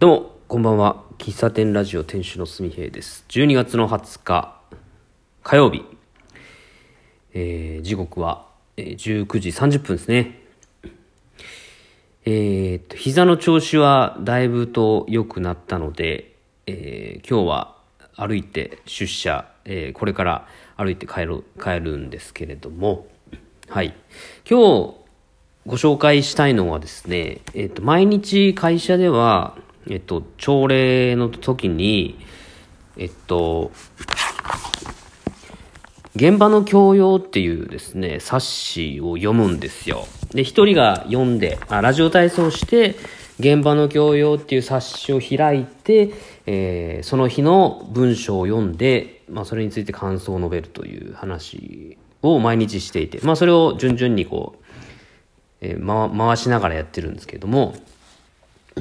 [0.00, 1.02] どうも、こんばんは。
[1.18, 3.24] 喫茶店ラジオ店主のすみへいです。
[3.30, 4.56] 12月の20日、
[5.42, 5.84] 火曜日。
[7.34, 10.40] えー、時刻は、えー19時30分ですね。
[12.24, 16.36] えーっと、膝の調子はだいぶと良くなったので、
[16.68, 17.76] えー今日は
[18.14, 20.46] 歩いて出社、えこれから
[20.76, 23.08] 歩いて帰る、帰るんですけれども、
[23.68, 23.96] はい。
[24.48, 24.94] 今日
[25.66, 29.58] ご紹介したいのはですね、えっと、毎日会社では、
[29.90, 32.18] えっと、朝礼の時に、
[32.96, 33.70] えっと、
[36.14, 40.06] 現場の教養っていうですね、冊子を読むんですよ。
[40.34, 42.96] で、一人が読んで、あラジオ体操して、
[43.38, 46.10] 現場の教養っていう冊子を開いて、
[46.46, 54.64] えーその日の文章を読んで、まあ、それについて感想を述べるという話を毎日していて、まあ、それを順々にこう、
[55.60, 57.74] えー回しながらやってるんですけども、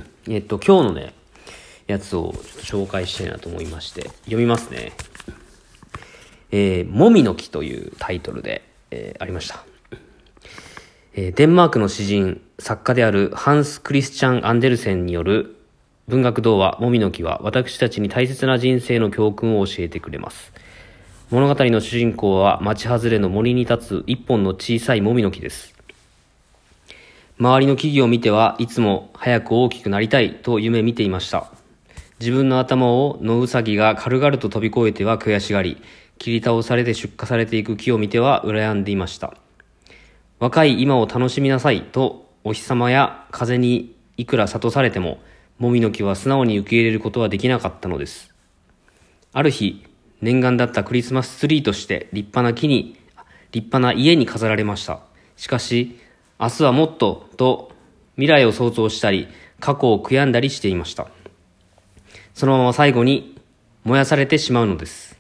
[0.29, 1.13] えっと、今日のね、
[1.87, 4.93] やつを紹介したいなと思いまして、読みますね。
[6.51, 9.63] えー、もみの木というタイトルで、えーありました。
[11.13, 15.55] えーデンマークの詩人、作家であるハンス・クリスチャン・アンデルセンによる
[16.07, 20.53] 文学童話、もみの木は私たちに大切な人生の教訓を教えてくれます。
[21.29, 25.76] 物語の主人公は町外れの森に立つ一本の小さいもみの木です。
[27.39, 31.51] 周りの木々を見てはいつも早く大きくなりたいと夢見ていました。
[32.19, 35.77] 自分の頭を野ウサギが軽々と飛び越えては悔しがり、
[36.17, 39.35] 切り倒されて出荷されていく木を見ては羨んでいました。
[40.39, 45.19] 若い今を楽しみなさいとお日様や風にいくら諭されても、
[45.59, 48.33] もみの木は素直に受け入れることはできなかったのです。
[49.31, 49.85] ある日、
[50.21, 52.97] 念願だったクリスマスツリーとして立派な木に、
[53.51, 55.01] 立派な家に飾られました。
[55.35, 55.99] しかし、
[56.39, 57.71] 明日はもっとと
[58.15, 59.27] 未来を想像したり、
[59.59, 61.07] 過去を悔やんだりしていました。
[62.35, 63.35] そのまま最後に
[63.83, 65.17] 燃やされてしまうのです。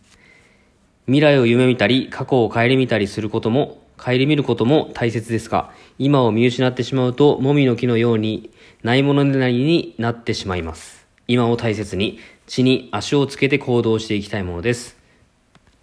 [1.05, 8.51] 未来を夢見たり、過去を顧みたりすることも、顧みることも大切ですが、今を見失ってしまうと、もみの木のように、
[8.83, 11.07] ないものねだりになってしまいます。
[11.27, 14.97] 今を大切に、地に足をつけて行動していきたいものです。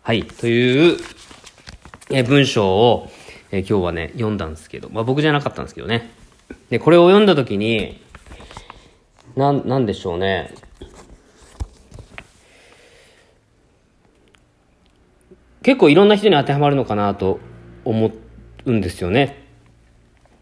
[0.03, 0.99] はい、という、
[2.11, 3.11] え文章を、
[3.55, 6.11] えー今日はね、読んだんですけど、まあ僕じゃなかったんですけどね。
[6.71, 8.03] で、これを読んだ時に、
[9.37, 10.53] なん、なんでしょうね。
[15.63, 17.39] 結構いろんな人に当てはまるのかなと
[17.85, 18.11] 思
[18.65, 19.45] うんですよね。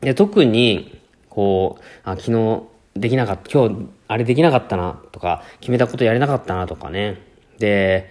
[0.01, 0.99] で、特に、
[1.29, 2.63] こう、あ、昨日
[2.97, 7.21] できなかった、今日あれできなかったなとか、決めたことやれなかったなとかね。
[7.59, 8.11] で、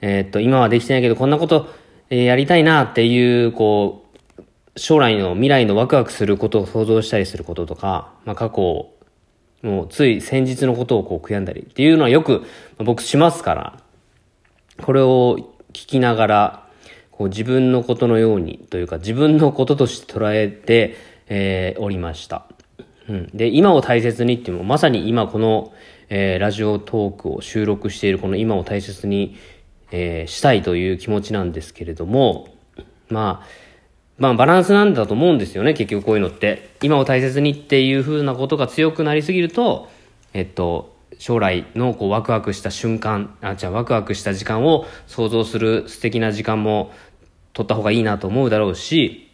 [0.00, 1.68] えーっと、今はできてないけど、こんなこと、
[2.10, 4.05] えーやりたいなっていう、こう、
[4.76, 8.90] 将来の未来のワクワクすることを想像したりすることとか、まあ過去
[9.62, 12.44] もうつい先日のことをこう悔やんだりっていうのはよく
[12.78, 13.80] 僕しますから、
[14.82, 15.38] これを
[15.72, 16.66] 聞きながら、
[17.10, 20.96] こう自分のことのようにというか自分のこととして捉えて、
[21.28, 22.46] えーおりました。
[23.08, 25.72] うん、で、今を大切にっていうのも、まさに今この、
[26.08, 29.36] えーラジオトークを収録しているこの今を大切に、
[29.90, 32.48] えーしたいという気持ちなんですけれども、
[33.08, 33.46] まあ、
[34.18, 36.70] まあバランスなんだと思うんですよね、結局こういうのって。
[36.82, 39.90] 今を大切にっていう風なことが強くなりすぎると、
[40.32, 46.92] えっと、将来のこうワクワクした瞬間、あ、じゃあワクワクした時間を想像する素敵な時間も
[47.52, 49.30] 取った方がいいなと思うだろうし、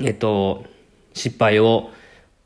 [0.00, 0.64] えっと、
[1.12, 1.90] 失敗を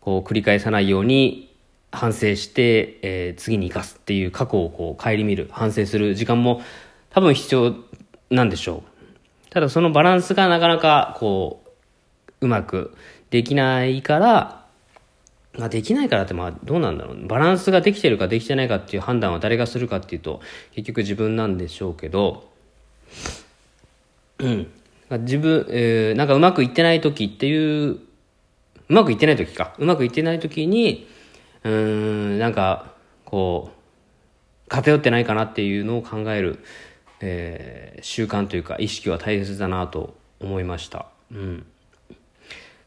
[0.01, 1.55] こう繰り返さないように
[1.91, 6.63] 反省して、えー次に生かすっていう過去をこう顧みる、反省する時間も
[7.11, 7.75] 多分必要
[8.31, 8.88] なんでしょう。
[9.59, 11.65] ただそのバランスがなかなかこ
[12.41, 12.95] う、うまく
[13.31, 14.67] できないから、
[15.55, 17.27] まあできないからってまあどうなんだろう。
[17.27, 20.41] バランスができてるかできてないかっていう判断は誰がするかっていうと、
[20.77, 22.49] 結局自分なんでしょうけど、
[24.39, 24.71] うん。
[25.11, 27.99] 自分、えーなんかうまくいってない時っていう、う
[28.91, 29.75] まくいってない時か。
[29.81, 31.09] うまくいってない時に、
[31.65, 32.93] うーん、なんか、
[33.25, 36.61] こう、偏ってないかなっていうのを考える、
[37.21, 41.07] えー習慣というか意識は大切だなと思いました。
[41.33, 41.67] うん。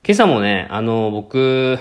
[0.04, 1.78] 今朝もね、あの、僕、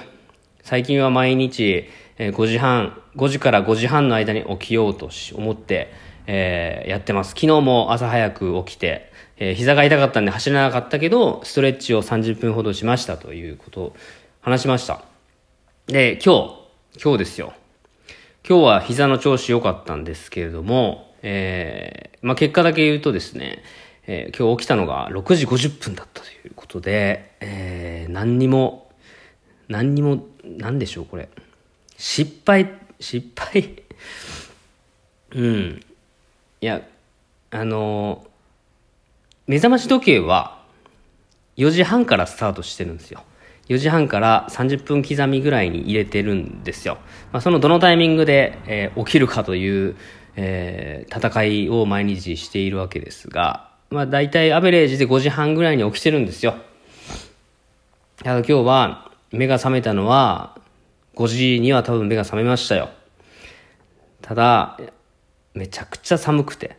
[0.63, 1.87] 最近は毎日、
[2.19, 5.93] えー5時半、5時から5時半の間に起きようとし思って、
[6.27, 7.31] えーやってます。
[7.31, 13.97] 昨日も朝早く起きて、えー膝が痛かったんで走らなかったけど、ストレッチを30分ほどしましたということを
[14.41, 15.05] 話しました。
[15.87, 17.53] で、今日、今日ですよ。
[18.49, 23.63] 今日は膝の調子良かったんですけれども、えーまあ、結果だけ言うとですね、
[24.07, 28.91] えー今日起きたのが6時50分だったということで、えー何にも、
[29.69, 31.29] 何にも、なんでしょう、これ。
[31.97, 32.69] 失敗
[32.99, 33.83] 失敗？
[35.35, 35.81] うん。
[36.61, 36.83] いや、
[37.51, 38.27] あの
[39.47, 40.61] 目覚まし時計は
[41.57, 43.25] 4時半からスタートしてるんですよ。
[43.69, 46.99] 4時半から30分刻みぐらいに入れてるんですよ。
[47.33, 49.97] まあ、そのどのタイミングで、えー起きるかという、
[50.43, 56.55] えー戦いを毎日しているわけですが、まあ大体アベレージで5時半ぐらいに起きてるんですよ。
[58.23, 60.57] ただ今日は目が覚めたのは
[61.17, 62.91] 5時には多分目が覚めましたよ。
[64.23, 64.79] ただ、
[65.55, 66.77] めちゃくちゃ寒くて。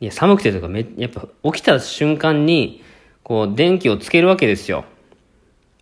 [0.00, 2.82] いや、寒くてというかめ、やっぱ起きた瞬間に、
[3.22, 4.84] こう、電気をつけるわけですよ。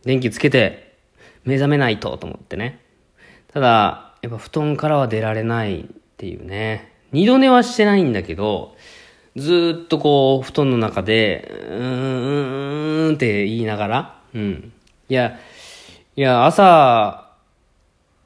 [0.05, 0.97] 電気つけて、
[1.45, 2.81] 目覚めないと、と思ってね。
[3.53, 5.85] ただ、やっぱ布団からは出られないっ
[6.17, 6.96] ていうね。
[7.13, 8.77] 二度寝はしてないんだけど、
[9.37, 14.73] ずっとこう、布団の中で、うん、うーんって言いながら、うん。
[15.09, 15.39] いや、
[16.17, 17.31] いや、朝、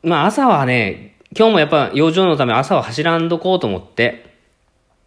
[0.03, 4.37] まあ朝はね、今日もやっぱ養生のため朝は走らんどこうと思って、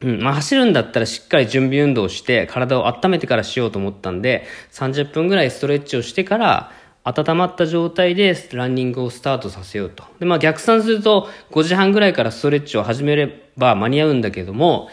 [0.01, 6.71] うん、まあ走るんだったらしっかり準備運動して体を温めてからしようと思ったんで、30分ぐらいストレッチをしてから、
[7.03, 10.03] 温まった状態でランニングをスタートさせようと。
[10.19, 14.89] で、まあ逆算すると5時半ぐらいからストレッチを始めれば間に合うんだけども、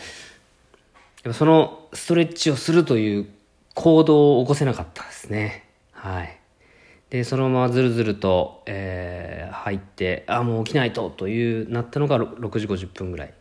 [1.23, 3.29] やっぱそのストレッチをするという
[3.75, 5.67] 行動を起こせなかったですね。
[5.93, 6.37] はい。
[7.11, 13.35] で、そのままずるずると、えー入って、あ、もう起きないと、という、なったのが6時50分ぐらい。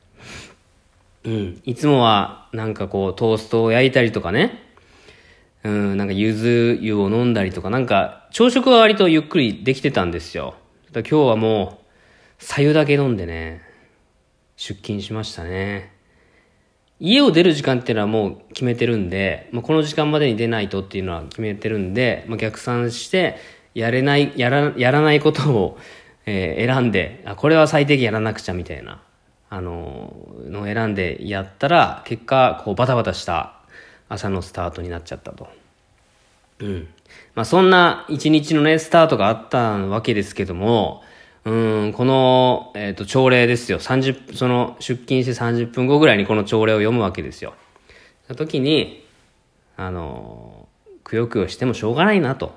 [1.23, 1.61] うん。
[1.65, 4.68] いつもは、なんかこう、トーストを焼いたりとかね。
[5.63, 10.55] うん、なんか柚子湯を飲んだりとか、なんか、朝食は割とゆっくりできてたんですよ。
[10.91, 11.79] だ今日はも
[12.39, 13.61] う、左右だけ飲んでね、
[14.55, 15.93] 出勤しましたね。
[17.01, 23.37] 家を出る時間っていうのはもう決めてるんで、まあ、この時間までに出ないとっていうのは決めてるんで、まあ、逆算して、
[23.73, 25.77] やれない、やら、やらないことを、
[26.25, 29.01] えー選んで、あ、これは最低限やらなくちゃみたいな、
[29.49, 33.58] あのーのを選んでやったら、結果、こうバタバタした
[34.09, 35.47] 朝のスタートになっちゃったと。
[36.59, 36.87] うん。
[37.35, 41.03] まあそんな一日のね、スタートがあったわけですけども、
[41.45, 43.79] うん、この、えっ、と、朝礼ですよ。
[43.79, 47.53] 30、その、出勤して30分後ぐらいにこの朝礼を読むわけですよ。
[48.27, 49.05] その時に、
[49.77, 50.67] あの、
[51.03, 52.53] くよくよしてもしょうがないなと。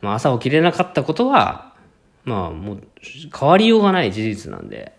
[0.00, 1.74] まあ朝起きれなかったことは、
[2.24, 2.82] まあもう、
[3.38, 4.92] 変わりようがない事実なんで、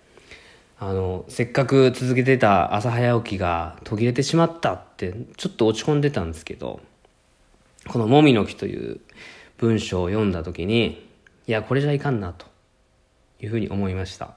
[0.83, 6.81] あの、せっかく続けてた朝早起きが途切れてしまったって、ちょっと落ち込んでたんですけど、
[7.87, 8.99] このもみの木という
[9.59, 11.07] 文章を読んだ時に、
[11.45, 12.47] いや、これじゃいかんなと
[13.39, 14.33] いうふうに思いました。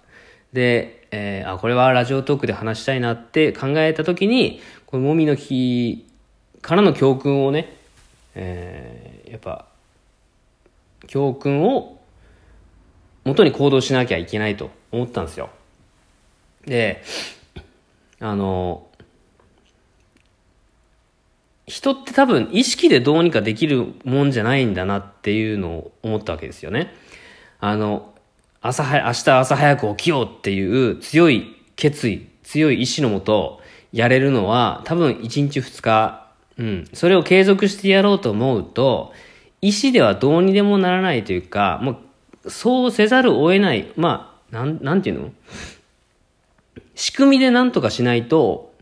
[0.52, 6.06] で、えーあ、これはラジオトークで話したいなって考えた時に、このもみの木
[6.60, 7.74] からの教訓をね、
[8.34, 9.64] えーやっぱ、
[11.06, 12.02] 教訓を
[13.24, 15.48] 元に行動しなきゃいけないと思ったんですよ。
[16.66, 17.02] で、
[18.20, 18.86] あの、
[21.66, 26.94] 人って多分意識でどうにかできるもんじゃないんだなっていうのを思ったわけですよね。
[27.58, 28.14] あの、
[28.60, 33.60] 朝は、明日朝早く起きようっていう強い決意、強い意志のもと
[33.92, 36.26] やれるのは多分1日2日、
[36.58, 39.12] うん、それを継続してやろうと思うと、
[39.60, 42.00] 意志ではどうにでもならないというか、も
[42.44, 45.32] う、そうせざるを得ない、まあ、なん、なんていうの？
[46.94, 48.72] 仕組みで何とかしないと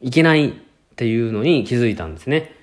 [0.00, 0.52] いけないっ
[0.96, 2.54] ていうのに気づいたんですね。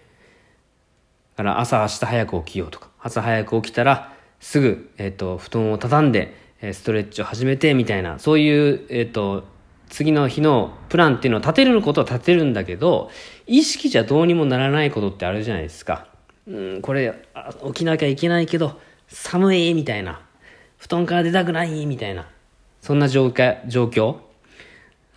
[1.35, 9.45] だから朝明日早く起きようとか、朝早く起きたらすぐ、えっ、と、布団を畳んで、ストレッチを始めてみたいな、そういう、えっ、と、
[9.89, 13.09] 次の日のプランっていうのを立てることは立てるんだけど、
[13.47, 16.07] 意識じゃどうにもならないことってあるじゃないですか。
[16.45, 17.13] うん、これ、
[17.67, 20.21] 起きなきゃいけないけど、寒いみたいな。
[20.77, 22.27] 布団から出たくないみたいな。
[22.81, 24.17] そんな状況、状況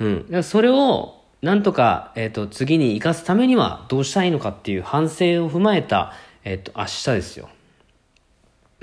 [0.00, 0.43] うん。
[0.43, 6.12] それを、なんとか、えっ、と、次に生かすためにはどうしたいのかっていう反省を踏まえた、
[6.45, 7.49] えっ、と、明日ですよ。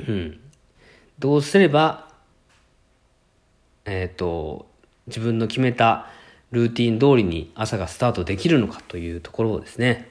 [0.08, 0.39] うん。
[1.20, 2.08] どうすれば、
[3.86, 4.67] えっ、と、
[5.08, 6.08] 自分の決めた
[6.51, 10.10] ルーティン通りに朝がスタートできるのかというところをですね、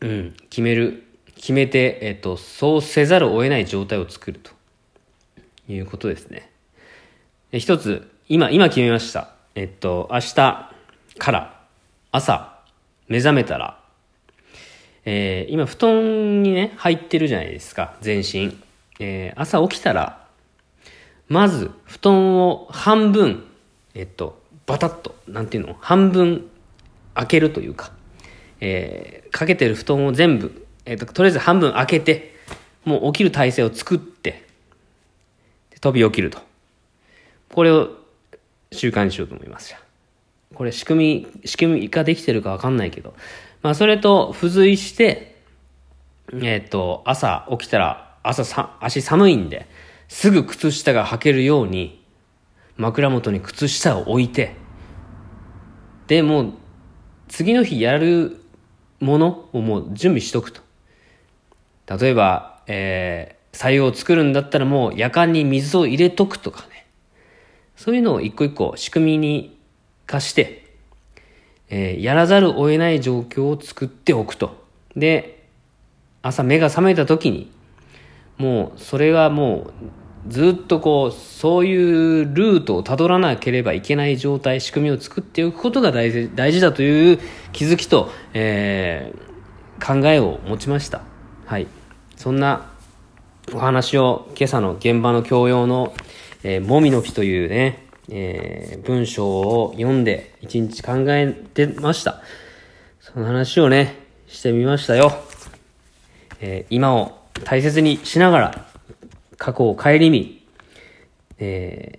[0.00, 4.52] うん、決める、決めて、えっ、と、そうせざるを得ない状態を作ると
[5.68, 6.50] いうことですね。
[7.52, 9.37] 一つ、今、今決めました。
[9.58, 10.34] えっと、明日
[11.18, 11.60] から
[12.12, 12.60] 朝
[13.08, 13.80] 目覚めたら、
[15.04, 18.56] えー今布団にね、入ってるじゃないですか、全身。
[19.00, 20.24] えー朝起きたら、
[21.26, 23.48] まず布団を半分、
[23.94, 26.48] えっと、バタッと、なんていうの、半分
[27.14, 27.90] 開けるというか、
[28.60, 32.32] えーかけてる布団を全部、えっと、とりあえず半分開けて、
[32.84, 34.46] もう起きる体勢を作って、
[35.80, 36.38] 飛び起きると。
[37.52, 37.97] これを
[38.72, 39.74] 習慣にしようと思います。
[40.54, 43.14] これ仕組み、仕組みができてるかわかんないけど。
[43.62, 45.36] まあそれと付随して、
[46.32, 49.66] えっ、と、朝起きたら、朝さ、足寒いんで、
[50.08, 52.04] すぐ靴下が履けるように、
[52.76, 54.54] 枕元に靴下を置いて、
[56.06, 56.52] で、もう、
[57.28, 58.40] 次の日やる
[59.00, 60.62] ものをもう準備しとくと。
[61.98, 66.77] 例えば、えー、採用を作るんだったらもう夜間に水を入れとくとかね。
[67.78, 69.56] そういうのを一個一個仕組みに
[70.04, 70.64] 化して、
[71.68, 74.64] えー、やらざるを得ない状況を作っておくと。
[74.96, 75.46] で、
[76.20, 77.52] 朝目が覚めた時に、
[78.36, 79.70] もうそれがも
[80.26, 87.20] うずっとこう、そういうルートをたどらなければいけない状態、仕組みを作っておくことが大事大事だという
[87.52, 91.02] 気づきと、えー、考えを持ちました。
[91.46, 91.68] はい。
[92.16, 92.72] そんな
[93.54, 95.94] お話を今朝の現場の教養の、
[96.44, 102.22] えー、もみの木というね、えー、文章を読んで一日考えてました。
[103.00, 105.12] その話をね、してみましたよ。
[106.40, 108.66] えー、今を大切にしながら、
[109.36, 110.44] 過去を顧み、
[111.38, 111.98] え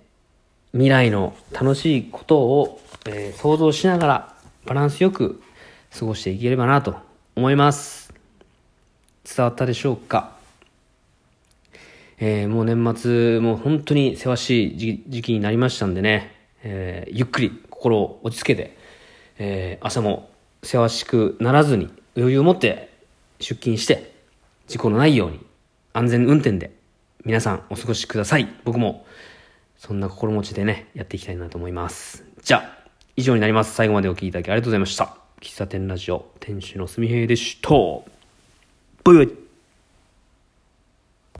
[0.72, 4.34] 未来の楽しいことを、えー、想像しながら、
[4.66, 5.42] バランスよく
[5.98, 6.96] 過ごしていければなと
[7.36, 8.12] 思います。
[9.24, 10.39] 伝わったでしょうか？
[12.22, 18.76] えー、もう年末、もう本当にせわしい時期になりましたんでね、えー、ゆっくり心を落ち着けて、
[19.38, 20.30] えー、朝も
[20.62, 22.90] せわしくならずに余裕を持って
[23.38, 24.14] 出勤して、
[24.68, 25.40] 事故のないように
[25.94, 26.72] 安全運転で
[27.24, 28.48] 皆さんお過ごしください。
[28.64, 29.06] 僕も
[29.78, 32.24] そんな心持ちでね、やっていきたいなと思います。
[32.42, 33.74] じゃあ、以上になります。
[33.74, 35.16] 最後までお聴きいただきありがとうございました。
[35.40, 37.70] 喫茶店ラジオ、店主のすみへいでした。
[39.04, 39.49] バイバイ。